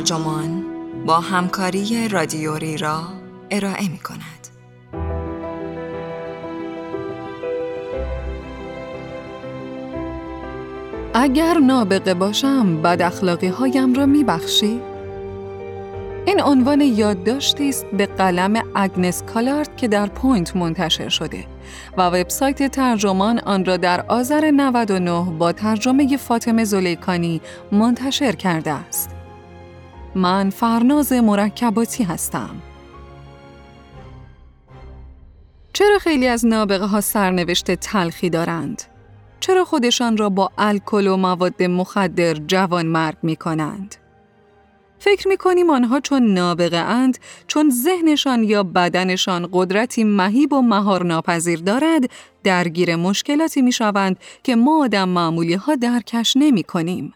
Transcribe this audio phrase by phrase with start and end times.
[0.00, 0.64] ترجمان
[1.06, 3.02] با همکاری رادیوری را
[3.50, 4.48] ارائه می کند.
[11.14, 14.80] اگر نابغه باشم بد اخلاقی هایم را می بخشی؟
[16.26, 21.44] این عنوان یادداشتی است به قلم اگنس کالارد که در پوینت منتشر شده
[21.96, 27.40] و وبسایت ترجمان آن را در آذر 99 با ترجمه فاطمه زلیکانی
[27.72, 29.19] منتشر کرده است.
[30.14, 32.50] من فرناز مرکباتی هستم.
[35.72, 38.82] چرا خیلی از نابغه ها سرنوشت تلخی دارند؟
[39.40, 43.94] چرا خودشان را با الکل و مواد مخدر جوان مرگ می کنند؟
[44.98, 51.04] فکر می کنیم آنها چون نابغه اند چون ذهنشان یا بدنشان قدرتی مهیب و مهار
[51.04, 52.10] ناپذیر دارد
[52.44, 57.14] درگیر مشکلاتی می شوند که ما آدم معمولی ها درکش نمی کنیم.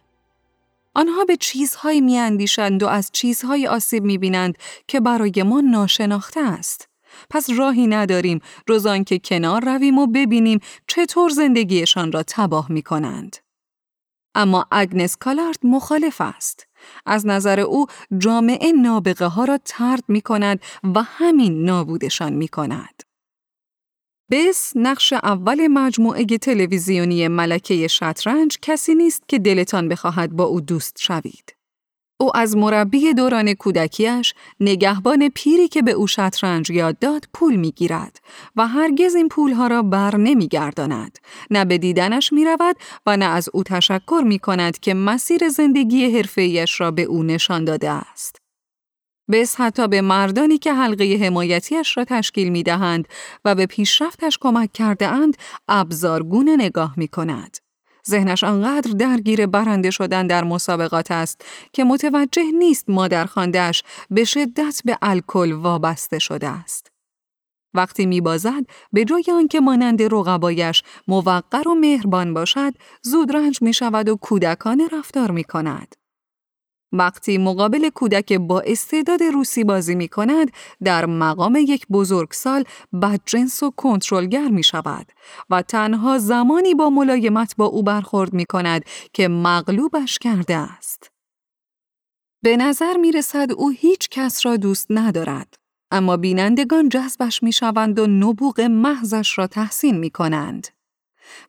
[0.94, 6.40] آنها به چیزهایی می اندیشند و از چیزهای آسیب می بینند که برای ما ناشناخته
[6.40, 6.88] است.
[7.30, 13.36] پس راهی نداریم روزان که کنار رویم و ببینیم چطور زندگیشان را تباه می کنند.
[14.34, 16.66] اما اگنس کالارد مخالف است.
[17.06, 17.86] از نظر او
[18.18, 20.60] جامعه نابغه ها را ترد می کند
[20.94, 22.93] و همین نابودشان می کند.
[24.30, 30.97] بس نقش اول مجموعه تلویزیونی ملکه شطرنج کسی نیست که دلتان بخواهد با او دوست
[31.00, 31.55] شوید.
[32.20, 38.20] او از مربی دوران کودکیش نگهبان پیری که به او شطرنج یاد داد پول می‌گیرد
[38.56, 41.18] و هرگز این پولها را بر نمیگرداند
[41.51, 42.77] نه به دیدنش می رود
[43.07, 47.64] و نه از او تشکر می کند که مسیر زندگی حرفه‌ایش را به او نشان
[47.64, 48.43] داده است.
[49.30, 53.08] بس حتی به مردانی که حلقه حمایتیش را تشکیل می دهند
[53.45, 55.36] و به پیشرفتش کمک کرده اند
[55.68, 57.57] ابزارگونه نگاه می کند.
[58.08, 64.80] ذهنش آنقدر درگیر برنده شدن در مسابقات است که متوجه نیست مادر خاندش به شدت
[64.84, 66.90] به الکل وابسته شده است.
[67.74, 74.08] وقتی میبازد به جای آنکه مانند رقبایش موقر و مهربان باشد زود رنج می شود
[74.08, 75.95] و کودکانه رفتار می کند.
[76.94, 80.50] وقتی مقابل کودک با استعداد روسی بازی می کند،
[80.84, 82.64] در مقام یک بزرگسال
[83.02, 85.06] بدجنس و کنترلگر می شود
[85.50, 91.10] و تنها زمانی با ملایمت با او برخورد می کند که مغلوبش کرده است.
[92.42, 95.54] به نظر می رسد او هیچ کس را دوست ندارد.
[95.90, 100.68] اما بینندگان جذبش می شوند و نبوغ محضش را تحسین می کنند.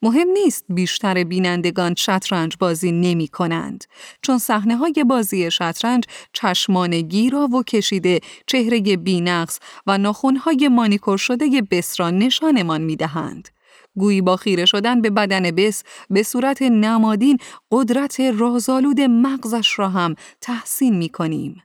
[0.02, 3.84] مهم نیست بیشتر بینندگان شطرنج بازی نمی کنند
[4.22, 6.03] چون صحنه های بازی شطرنج
[6.34, 13.50] چشمان گیرا و کشیده چهره بینقص و ناخونهای مانیکور شده بس نشانمان می دهند.
[13.97, 17.38] گویی با خیره شدن به بدن بس به صورت نمادین
[17.72, 21.64] قدرت رازآلود مغزش را هم تحسین می کنیم.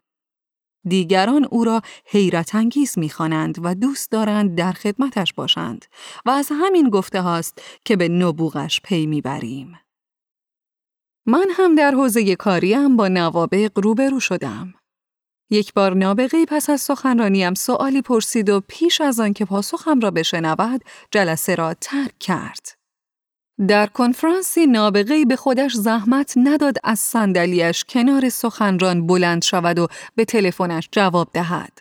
[0.88, 5.84] دیگران او را حیرت انگیز می‌خوانند و دوست دارند در خدمتش باشند
[6.26, 9.78] و از همین گفته هاست که به نبوغش پی می‌بریم.
[11.26, 14.74] من هم در حوزه کاریم با نوابق روبرو شدم.
[15.50, 20.10] یک بار نابغه پس از سخنرانیم سوالی پرسید و پیش از آن که پاسخم را
[20.10, 22.79] بشنود جلسه را ترک کرد.
[23.68, 30.24] در کنفرانسی نابغه‌ای به خودش زحمت نداد از صندلیاش کنار سخنران بلند شود و به
[30.24, 31.78] تلفنش جواب دهد.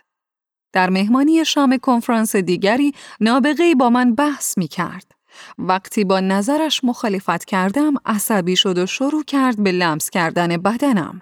[0.72, 5.12] در مهمانی شام کنفرانس دیگری نابغه‌ای با من بحث می کرد.
[5.58, 11.20] وقتی با نظرش مخالفت کردم عصبی شد و شروع کرد به لمس کردن بدنم.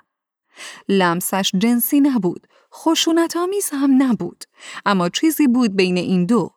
[0.88, 4.44] لمسش جنسی نبود، خشونت آمیز هم نبود،
[4.86, 6.50] اما چیزی بود بین این دو.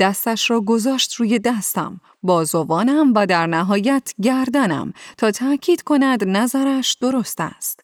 [0.00, 7.40] دستش را گذاشت روی دستم، بازوانم و در نهایت گردنم تا تأکید کند نظرش درست
[7.40, 7.80] است.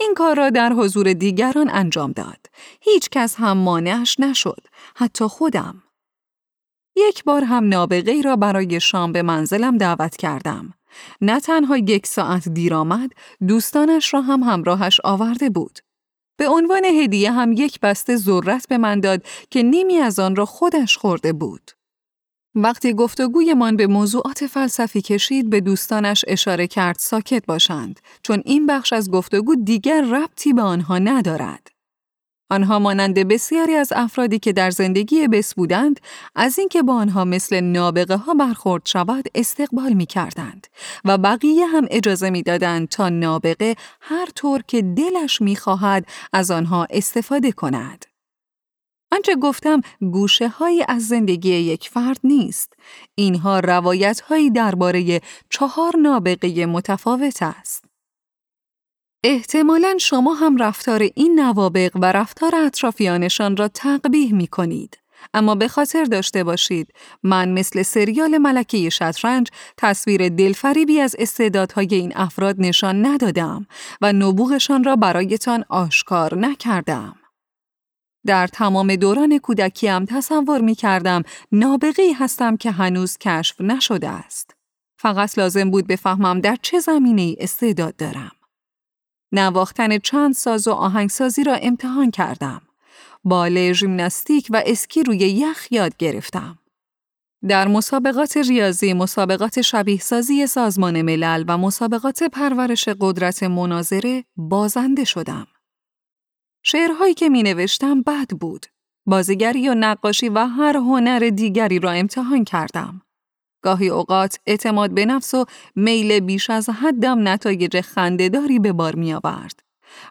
[0.00, 2.46] این کار را در حضور دیگران انجام داد.
[2.80, 4.60] هیچ کس هم مانعش نشد،
[4.96, 5.82] حتی خودم.
[6.96, 10.74] یک بار هم نابغه را برای شام به منزلم دعوت کردم.
[11.20, 13.10] نه تنها یک ساعت دیر آمد،
[13.48, 15.78] دوستانش را هم همراهش آورده بود.
[16.36, 20.44] به عنوان هدیه هم یک بسته ذرت به من داد که نیمی از آن را
[20.44, 21.70] خودش خورده بود.
[22.54, 28.92] وقتی گفتگویمان به موضوعات فلسفی کشید به دوستانش اشاره کرد ساکت باشند چون این بخش
[28.92, 31.73] از گفتگو دیگر ربطی به آنها ندارد.
[32.54, 36.00] آنها مانند بسیاری از افرادی که در زندگی بس بودند
[36.34, 40.66] از اینکه با آنها مثل نابغه ها برخورد شود استقبال می کردند
[41.04, 46.50] و بقیه هم اجازه می دادند تا نابغه هر طور که دلش می خواهد از
[46.50, 48.04] آنها استفاده کند.
[49.12, 52.72] آنچه گفتم گوشه های از زندگی یک فرد نیست.
[53.14, 55.20] اینها روایت هایی درباره
[55.50, 57.93] چهار نابغه متفاوت است.
[59.26, 64.98] احتمالا شما هم رفتار این نوابق و رفتار اطرافیانشان را تقبیح می کنید.
[65.34, 66.88] اما به خاطر داشته باشید
[67.22, 73.66] من مثل سریال ملکه شطرنج تصویر دلفریبی از استعدادهای این افراد نشان ندادم
[74.00, 77.16] و نبوغشان را برایتان آشکار نکردم.
[78.26, 81.22] در تمام دوران کودکیم تصور می کردم
[81.52, 84.54] نابغی هستم که هنوز کشف نشده است.
[84.98, 88.32] فقط لازم بود بفهمم در چه زمینه استعداد دارم.
[89.34, 92.62] نواختن چند ساز و آهنگسازی را امتحان کردم.
[93.24, 96.58] باله ژیمناستیک و اسکی روی یخ یاد گرفتم.
[97.48, 105.46] در مسابقات ریاضی، مسابقات شبیه سازی سازمان ملل و مسابقات پرورش قدرت مناظره بازنده شدم.
[106.62, 108.66] شعرهایی که می نوشتم بد بود.
[109.06, 113.02] بازیگری و نقاشی و هر هنر دیگری را امتحان کردم.
[113.64, 115.44] گاهی اوقات اعتماد به نفس و
[115.76, 119.60] میل بیش از حدم نتایج خندهداری به بار می آورد.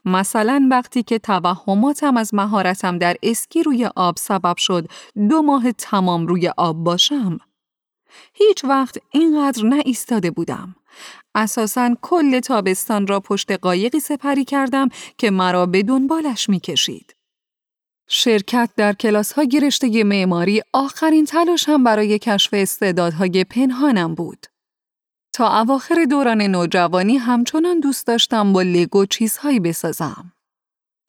[0.05, 4.87] مثلا وقتی که توهماتم از مهارتم در اسکی روی آب سبب شد
[5.29, 7.37] دو ماه تمام روی آب باشم.
[8.33, 10.75] هیچ وقت اینقدر نه ایستاده بودم.
[11.35, 17.15] اساساً کل تابستان را پشت قایقی سپری کردم که مرا به دنبالش می کشید.
[18.07, 24.45] شرکت در کلاس ها گرشته معماری آخرین تلاش هم برای کشف استعدادهای پنهانم بود.
[25.33, 30.33] تا اواخر دوران نوجوانی همچنان دوست داشتم با لگو چیزهایی بسازم.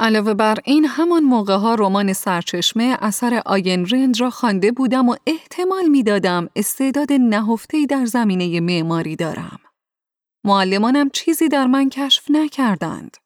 [0.00, 5.17] علاوه بر این همان موقع ها رمان سرچشمه اثر آین رند را خوانده بودم و
[5.26, 9.61] احتمال می‌دادم استعداد نهفته‌ای در زمینه معماری دارم.
[10.44, 13.17] معلمانم چیزی در من کشف نکردند.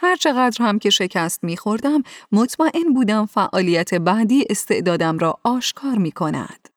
[0.00, 6.68] هر چقدر هم که شکست میخوردم مطمئن بودم فعالیت بعدی استعدادم را آشکار می کند.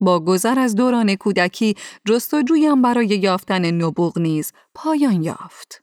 [0.00, 1.74] با گذر از دوران کودکی
[2.04, 5.82] جستجویم برای یافتن نبوغ نیز پایان یافت.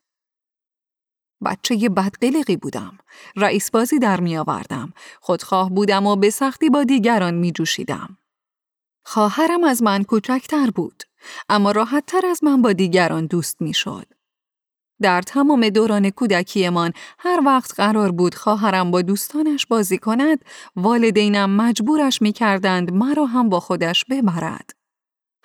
[1.45, 2.97] بچه بدقلقی بودم.
[3.35, 4.93] رئیس بازی در می آوردم.
[5.21, 8.17] خودخواه بودم و به سختی با دیگران می جوشیدم.
[9.05, 11.03] خواهرم از من کوچکتر بود.
[11.49, 14.14] اما راحتتر از من با دیگران دوست می شد.
[15.01, 20.45] در تمام دوران کودکیمان هر وقت قرار بود خواهرم با دوستانش بازی کند
[20.75, 24.69] والدینم مجبورش می کردند مرا هم با خودش ببرد.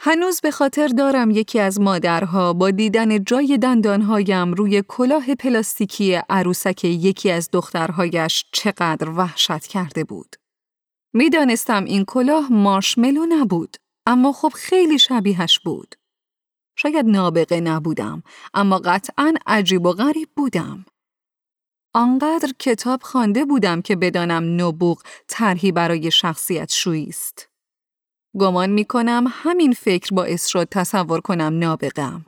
[0.03, 6.85] هنوز به خاطر دارم یکی از مادرها با دیدن جای دندانهایم روی کلاه پلاستیکی عروسک
[6.85, 10.37] یکی از دخترهایش چقدر وحشت کرده بود.
[11.13, 13.77] می‌دانستم این کلاه مارشملو نبود
[14.07, 15.95] اما خب خیلی شبیهش بود.
[16.83, 18.23] شاید نابغه نبودم
[18.55, 20.85] اما قطعا عجیب و غریب بودم.
[21.95, 27.49] آنقدر کتاب خوانده بودم که بدانم نبوغ طرحی برای شخصیت شویی است.
[28.39, 32.27] گمان می کنم همین فکر باعث شد تصور کنم نابغم.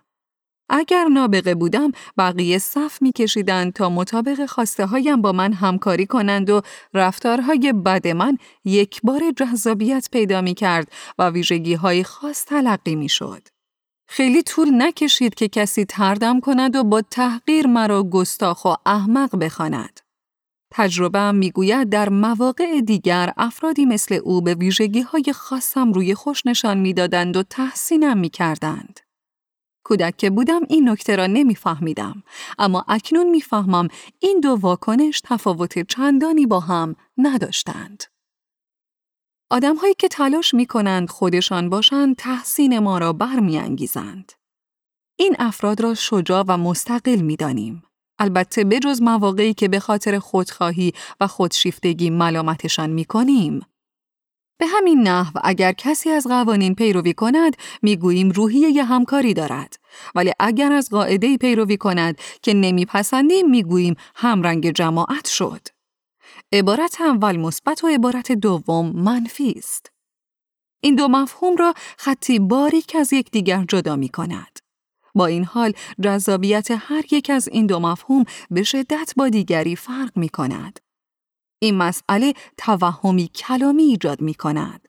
[0.68, 6.50] اگر نابغه بودم بقیه صف می کشیدند تا مطابق خواسته هایم با من همکاری کنند
[6.50, 6.62] و
[6.94, 13.08] رفتارهای بد من یک بار جذابیت پیدا می کرد و ویژگی های خاص تلقی می
[13.08, 13.61] شد.
[14.06, 20.00] خیلی طول نکشید که کسی تردم کند و با تحقیر مرا گستاخ و احمق بخواند.
[20.74, 26.78] تجربه می‌گوید در مواقع دیگر افرادی مثل او به ویژگی های خاصم روی خوش نشان
[26.78, 29.00] می‌دادند و تحسینم می‌کردند.
[29.84, 32.22] کودک که بودم این نکته را نمیفهمیدم
[32.58, 38.04] اما اکنون می‌فهمم این دو واکنش تفاوت چندانی با هم نداشتند.
[39.52, 44.32] آدمهایی که تلاش می کنند خودشان باشند تحسین ما را برمیانگیزند.
[45.18, 47.82] این افراد را شجاع و مستقل می دانیم.
[48.18, 53.60] البته بجز مواقعی که به خاطر خودخواهی و خودشیفتگی ملامتشان می کنیم.
[54.58, 59.76] به همین نحو اگر کسی از قوانین پیروی کند می‌گوییم روحیه همکاری دارد
[60.14, 65.81] ولی اگر از قاعده پیروی کند که نمیپسندیم می‌گوییم همرنگ جماعت شد
[66.54, 69.92] عبارت اول مثبت و عبارت دوم منفی است
[70.80, 74.58] این دو مفهوم را خطی باریک از یکدیگر جدا می کند.
[75.14, 80.16] با این حال جذابیت هر یک از این دو مفهوم به شدت با دیگری فرق
[80.16, 80.80] می کند.
[81.58, 84.88] این مسئله توهمی کلامی ایجاد می کند.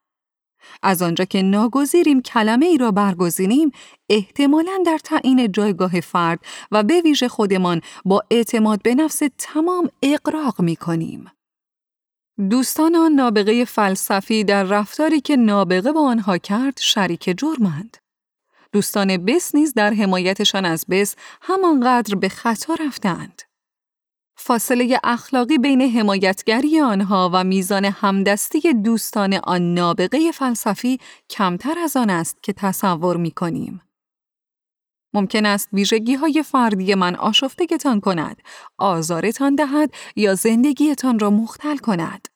[0.83, 3.71] از آنجا که ناگزیریم کلمه ای را برگزینیم
[4.09, 6.39] احتمالا در تعیین جایگاه فرد
[6.71, 11.31] و به ویژه خودمان با اعتماد به نفس تمام اقراق می کنیم.
[12.37, 17.97] دوستان آن نابغه فلسفی در رفتاری که نابغه با آنها کرد شریک جرمند.
[18.71, 23.41] دوستان بس نیز در حمایتشان از بس همانقدر به خطا رفتند.
[24.37, 30.99] فاصله اخلاقی بین حمایتگری آنها و میزان همدستی دوستان آن نابغه فلسفی
[31.29, 33.81] کمتر از آن است که تصور می کنیم.
[35.13, 38.41] ممکن است ویژگی های فردی من آشفتگتان کند،
[38.77, 42.27] آزارتان دهد یا زندگیتان را مختل کند.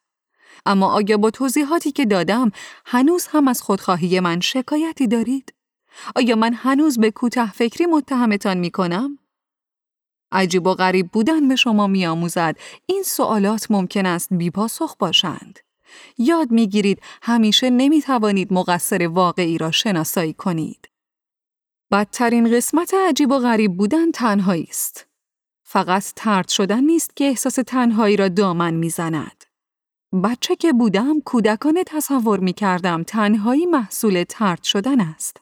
[0.66, 2.52] اما آیا با توضیحاتی که دادم
[2.86, 5.54] هنوز هم از خودخواهی من شکایتی دارید؟
[6.16, 9.20] آیا من هنوز به کوتاه فکری متهمتان می کنم؟
[10.32, 12.56] عجیب و غریب بودن به شما می آموزد.
[12.86, 15.60] این سوالات ممکن است بیپاسخ باشند.
[16.18, 20.90] یاد می گیرید همیشه نمی توانید مقصر واقعی را شناسایی کنید.
[21.92, 25.08] بدترین قسمت عجیب و غریب بودن تنهایی است.
[25.64, 29.44] فقط ترد شدن نیست که احساس تنهایی را دامن می‌زند.
[30.24, 35.38] بچه که بودم کودکانه تصور می کردم تنهایی محصول ترد شدن است.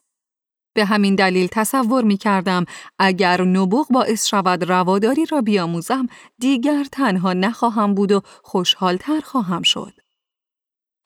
[0.75, 2.65] به همین دلیل تصور می کردم
[2.99, 6.07] اگر نبوغ باعث شود رواداری را بیاموزم
[6.39, 9.93] دیگر تنها نخواهم بود و خوشحالتر خواهم شد.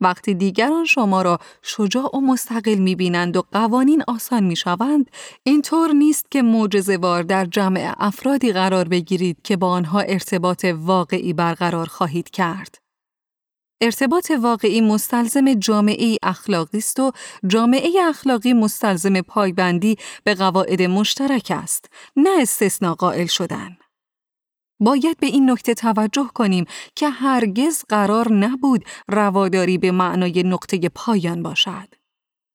[0.02, 5.12] وقتی دیگران شما را شجاع و مستقل می بینند و قوانین آسان می شوند،
[5.44, 11.86] اینطور نیست که معجزه‌وار در جمع افرادی قرار بگیرید که با آنها ارتباط واقعی برقرار
[11.86, 12.76] خواهید کرد.
[13.82, 17.12] ارتباط واقعی مستلزم جامعه اخلاقی است و
[17.48, 23.78] جامعه اخلاقی مستلزم پایبندی به قواعد مشترک است، نه استثناء قائل شدن.
[24.80, 31.44] باید به این نکته توجه کنیم که هرگز قرار نبود رواداری به معنای نقطه پایان
[31.44, 31.88] باشد.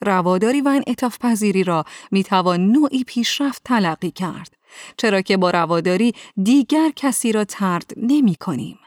[0.05, 4.57] رواداری و انعطاف پذیری را می توان نوعی پیشرفت تلقی کرد
[4.97, 6.13] چرا که با رواداری
[6.43, 8.79] دیگر کسی را ترد نمی کنیم.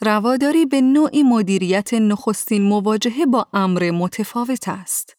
[0.00, 5.16] رواداری به نوعی مدیریت نخستین مواجهه با امر متفاوت است.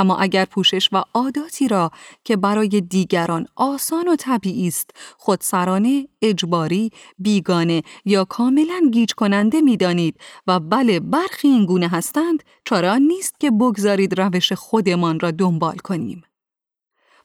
[0.00, 1.90] اما اگر پوشش و عاداتی را
[2.24, 9.76] که برای دیگران آسان و طبیعی است خودسرانه، اجباری، بیگانه یا کاملا گیج کننده می
[9.76, 15.76] دانید و بله برخی این گونه هستند چرا نیست که بگذارید روش خودمان را دنبال
[15.76, 16.22] کنیم.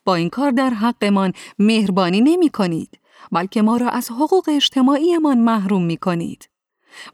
[0.04, 2.98] با این کار در حقمان مهربانی نمی کنید
[3.32, 6.48] بلکه ما را از حقوق اجتماعیمان محروم می کنید.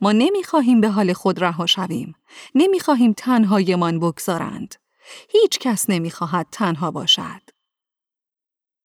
[0.01, 2.15] ما نمی خواهیم به حال خود رها شویم.
[2.55, 4.82] نمی خواهیم تنهایمان بگذارند.
[5.29, 7.43] هیچ کس نمی‌خواهد تنها باشد.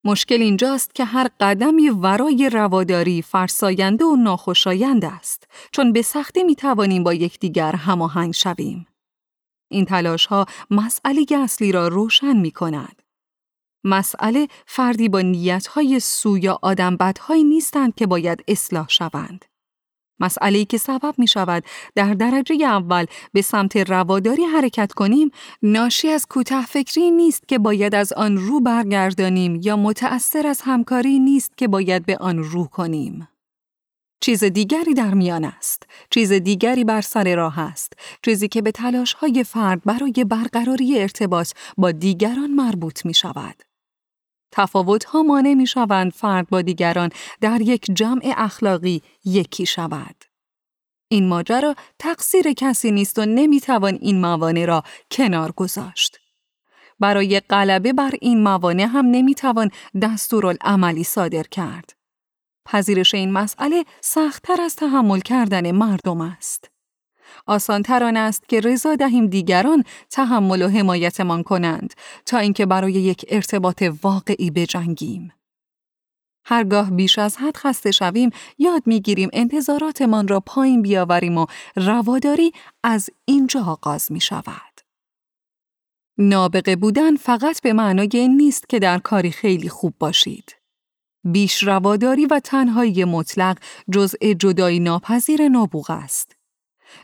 [0.03, 6.55] مشکل اینجاست که هر قدمی ورای رواداری فرساینده و ناخوشایند است چون به سختی می
[6.55, 8.88] توانیم با یکدیگر هماهنگ شویم.
[9.71, 13.01] این تلاش ها مسئله اصلی را روشن می کند.
[13.83, 19.45] مسئله فردی با نیت های سو یا آدم بدهایی نیستند که باید اصلاح شوند.
[20.19, 21.63] مسئله که سبب می شود
[21.95, 25.31] در درجه اول به سمت رواداری حرکت کنیم
[25.63, 31.19] ناشی از کوتاه فکری نیست که باید از آن رو برگردانیم یا متأثر از همکاری
[31.19, 33.27] نیست که باید به آن رو کنیم.
[34.19, 35.83] چیز دیگری در میان است.
[36.09, 37.93] چیز دیگری بر سر راه است.
[38.25, 43.66] چیزی که به تلاش های فرد برای برقراری ارتباط با دیگران مربوط می شود.
[44.51, 47.09] تفاوت ها مانع می شوند فرد با دیگران
[47.41, 50.15] در یک جمع اخلاقی یکی شود.
[51.07, 56.19] این ماجرا تقصیر کسی نیست و نمی توان این موانع را کنار گذاشت.
[56.99, 61.93] برای غلبه بر این موانع هم نمی توان دستورالعملی صادر کرد.
[62.65, 66.76] پذیرش این مسئله سختتر از تحمل کردن مردم است.
[67.47, 71.93] آسانتر آن است که رضا دهیم دیگران تحمل و حمایتمان کنند
[72.25, 75.31] تا اینکه برای یک ارتباط واقعی بجنگیم.
[76.45, 82.51] هرگاه بیش از حد خسته شویم یاد می‌گیریم انتظاراتمان را پایین بیاوریم و رواداری
[82.83, 84.81] از اینجا آغاز می شود.
[86.17, 90.55] نابغه بودن فقط به معنای نیست که در کاری خیلی خوب باشید.
[91.23, 93.57] بیش رواداری و تنهایی مطلق
[93.91, 96.37] جزء جدایی ناپذیر نابوغ است.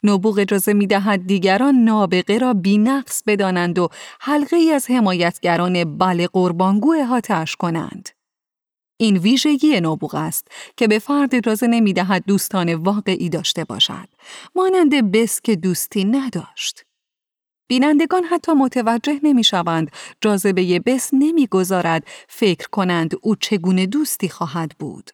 [0.04, 6.28] نبوغ اجازه می دهد دیگران نابغه را بینقص بدانند و حلقه ای از حمایتگران بله
[6.28, 8.10] قربانگو احاتش کنند.
[8.98, 10.48] این ویژگی نبوغ است
[10.78, 14.08] که به فرد اجازه نمی دهد دوستان واقعی داشته باشد.
[14.56, 16.86] مانند بس که دوستی نداشت.
[17.68, 24.72] بینندگان حتی متوجه نمی شوند جاذبه بس نمی گذارد فکر کنند او چگونه دوستی خواهد
[24.80, 25.10] بود.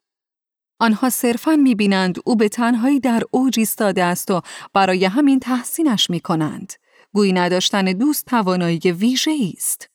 [0.79, 4.41] آنها صرفاً می‌بینند او به تنهایی در اوج ایستاده است و
[4.74, 6.74] برای همین تحسینش می کنند.
[7.13, 9.89] گویی نداشتن دوست توانایی ویژه است.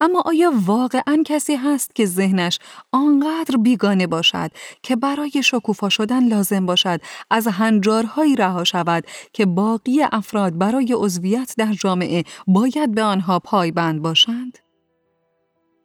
[0.00, 2.58] اما آیا واقعا کسی هست که ذهنش
[2.92, 4.50] آنقدر بیگانه باشد
[4.82, 7.00] که برای شکوفا شدن لازم باشد
[7.30, 14.02] از هنجارهایی رها شود که باقی افراد برای عضویت در جامعه باید به آنها پایبند
[14.02, 14.65] باشند؟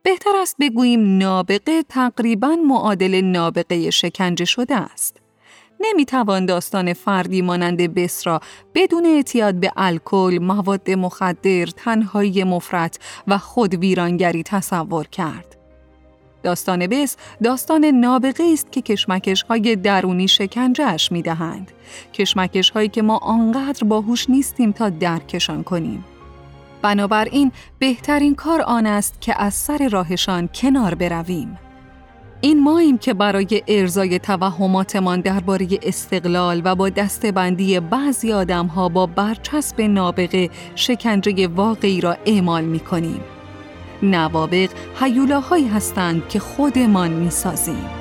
[0.03, 5.17] بهتر است بگوییم نابغه تقریبا معادل نابغه شکنجه شده است.
[5.79, 8.39] نمی‌توان داستان فردی مانند بس را
[8.75, 15.57] بدون اعتیاد به الکل، مواد مخدر، تنهایی مفرط و خود ویرانگری تصور کرد.
[16.43, 21.71] داستان بس داستان نابغه است که کشمکش های درونی شکنجهش می دهند.
[22.13, 26.05] کشمکش هایی که ما آنقدر باهوش نیستیم تا درکشان کنیم.
[26.81, 31.57] بنابراین بهترین کار آن است که از سر راهشان کنار برویم.
[32.41, 39.81] این ماییم که برای ارزای توهماتمان درباره استقلال و با دستبندی بعضی آدمها با برچسب
[39.81, 43.21] نابغه شکنجه واقعی را اعمال می کنیم.
[44.03, 44.69] نوابق
[44.99, 48.00] هیولاهایی هستند که خودمان می سازیم.